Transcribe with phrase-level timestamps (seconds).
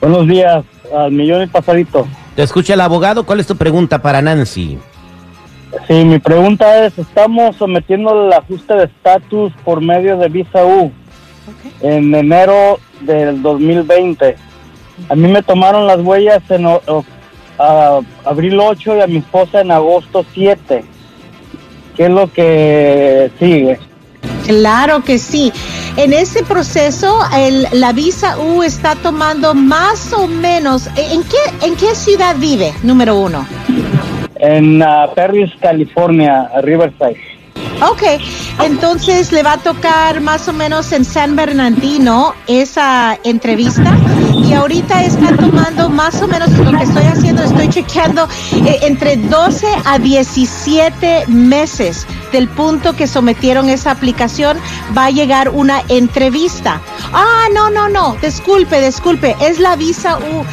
[0.00, 0.64] Buenos días,
[0.96, 2.06] al millón y pasadito.
[2.36, 4.78] Te escucha el abogado, ¿cuál es tu pregunta para Nancy?
[5.88, 10.92] Sí, mi pregunta es, estamos sometiendo el ajuste de estatus por medio de Visa U
[11.80, 14.36] en enero del 2020.
[15.08, 17.04] A mí me tomaron las huellas en o- o-
[17.58, 20.84] a- abril 8 y a mi esposa en agosto 7.
[21.96, 23.78] ¿Qué es lo que sigue?
[24.46, 25.52] Claro que sí.
[25.96, 30.86] En ese proceso, el- la visa U está tomando más o menos.
[30.96, 32.72] ¿En qué, en qué ciudad vive?
[32.82, 33.46] Número uno.
[34.36, 37.18] En ah, Perris, California, Riverside.
[37.90, 38.02] Ok,
[38.64, 43.94] entonces le va a tocar más o menos en San Bernardino esa entrevista
[44.32, 48.28] y ahorita está tomando más o menos lo que estoy haciendo, estoy chequeando
[48.64, 54.58] eh, entre 12 a 17 meses del punto que sometieron esa aplicación
[54.96, 56.80] va a llegar una entrevista.
[57.12, 60.44] Ah, no, no, no, disculpe, disculpe, es la visa U.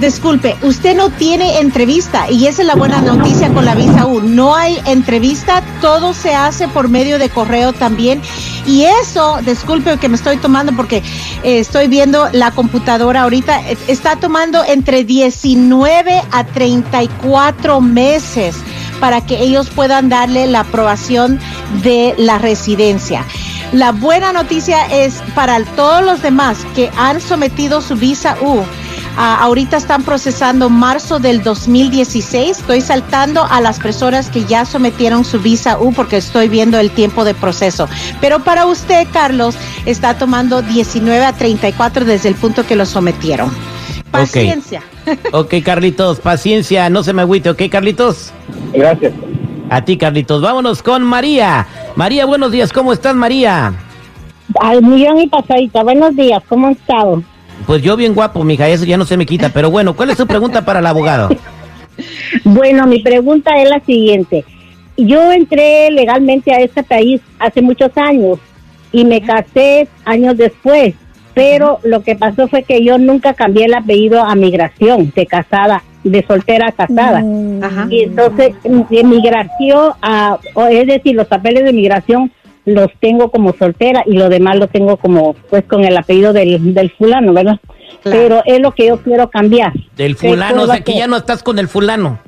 [0.00, 4.22] Disculpe, usted no tiene entrevista y esa es la buena noticia con la visa U.
[4.22, 8.22] No hay entrevista, todo se hace por medio de correo también.
[8.66, 10.98] Y eso, disculpe que me estoy tomando porque
[11.42, 18.56] eh, estoy viendo la computadora ahorita, eh, está tomando entre 19 a 34 meses
[19.00, 21.40] para que ellos puedan darle la aprobación
[21.82, 23.24] de la residencia.
[23.72, 28.64] La buena noticia es para todos los demás que han sometido su visa U.
[29.16, 32.58] Ah, ahorita están procesando marzo del 2016.
[32.58, 36.90] Estoy saltando a las personas que ya sometieron su visa U porque estoy viendo el
[36.90, 37.88] tiempo de proceso.
[38.20, 43.50] Pero para usted, Carlos, está tomando 19 a 34 desde el punto que lo sometieron.
[44.10, 44.82] Paciencia.
[45.32, 48.32] Ok, Carlitos, paciencia, no se me agüite, ¿ok, Carlitos?
[48.72, 49.12] Gracias.
[49.68, 50.42] A ti, Carlitos.
[50.42, 51.66] Vámonos con María.
[51.96, 53.72] María, buenos días, ¿cómo estás, María?
[54.60, 55.82] Al millón y pasadita.
[55.82, 57.22] Buenos días, ¿cómo han estado?
[57.66, 60.16] Pues yo bien guapo, mija, eso ya no se me quita, pero bueno, ¿cuál es
[60.16, 61.28] tu pregunta para el abogado?
[62.44, 64.44] Bueno, mi pregunta es la siguiente.
[64.96, 68.38] Yo entré legalmente a este país hace muchos años
[68.92, 70.94] y me casé años después,
[71.34, 75.82] pero lo que pasó fue que yo nunca cambié el apellido a migración, de casada,
[76.04, 77.22] de soltera a casada.
[77.62, 77.86] Ajá.
[77.90, 82.32] Y entonces, de migración, a, o es decir, los papeles de migración
[82.64, 86.74] los tengo como soltera y lo demás lo tengo como, pues, con el apellido del,
[86.74, 87.58] del fulano, ¿verdad?
[88.02, 88.18] Claro.
[88.18, 89.72] Pero es lo que yo quiero cambiar.
[89.96, 92.18] Del ¿Qué fulano, o sea que ya no estás con el fulano.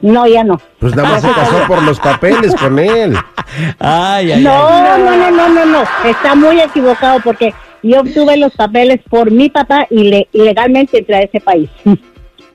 [0.00, 0.60] No, ya no.
[0.80, 3.14] Pues nada más se casó por los papeles con él.
[3.78, 4.82] Ay, ay, No, ay.
[4.98, 5.82] no, no, no, no, no.
[6.04, 10.98] Está muy equivocado porque yo obtuve los papeles por mi papá y le, y legalmente
[10.98, 11.68] entré a ese país.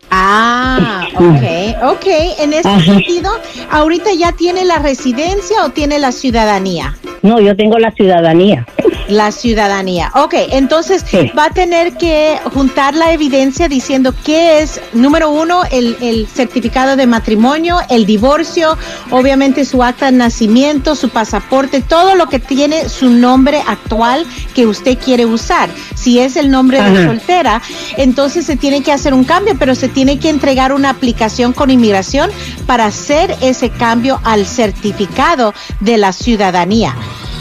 [0.10, 2.06] Ah, ok, ok.
[2.40, 2.82] En ese Ajá.
[2.82, 3.30] sentido,
[3.72, 6.96] ¿ahorita ya tiene la residencia o tiene la ciudadanía?
[7.22, 8.66] No, yo tengo la ciudadanía.
[9.08, 10.12] La ciudadanía.
[10.16, 11.32] Ok, entonces Sí.
[11.38, 16.96] va a tener que juntar la evidencia diciendo qué es, número uno, el, el certificado
[16.96, 18.78] de matrimonio, el divorcio,
[19.12, 24.66] obviamente su acta de nacimiento, su pasaporte, todo lo que tiene su nombre actual que
[24.66, 25.70] usted quiere usar.
[25.96, 27.06] Si es el nombre de Ajá.
[27.08, 27.62] soltera,
[27.96, 31.70] entonces se tiene que hacer un cambio, pero se tiene que entregar una aplicación con
[31.70, 32.30] inmigración
[32.66, 36.94] para hacer ese cambio al certificado de la ciudadanía.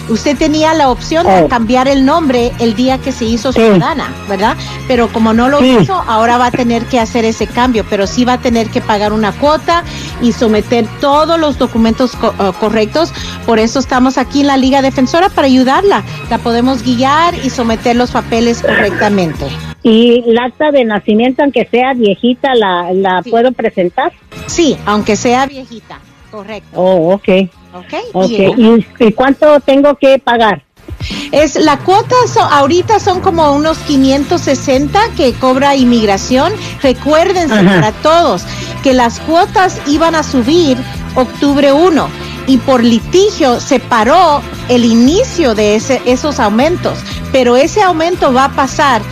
[0.08, 1.48] Usted tenía la opción de Oh.
[1.48, 3.60] cambiar el nombre el día que se hizo Sí.
[3.60, 4.56] ciudadana, ¿verdad?
[4.86, 5.76] Pero como no lo Sí.
[5.80, 8.80] hizo, ahora va a tener que hacer ese cambio, pero sí va a tener que
[8.80, 9.82] pagar una cuota
[10.22, 13.12] y someter todos los documentos co- eh, correctos.
[13.44, 16.02] Por eso estamos aquí en la Liga Defensora para ayudarla.
[16.30, 19.46] La podemos guiar y someter los papeles correctamente.
[19.82, 23.30] Y la acta de nacimiento, aunque sea viejita, la, la Sí.
[23.30, 24.12] puedo presentar.
[24.46, 25.98] Sí, aunque sea viejita.
[26.30, 26.68] Correcto.
[26.80, 27.48] Oh, ok.
[28.28, 30.62] ¿Y, y cuánto tengo que pagar?
[31.32, 36.52] Es la cuota so- ahorita son como unos 560 que cobra inmigración.
[36.82, 37.74] Recuérdense Ajá.
[37.80, 38.42] para todos
[38.82, 40.78] que las cuotas iban a subir
[41.14, 42.08] octubre 1
[42.46, 46.98] y por litigio se paró el inicio de ese, esos aumentos,
[47.32, 49.02] pero ese aumento va a pasar